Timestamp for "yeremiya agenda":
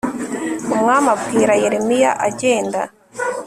1.61-2.79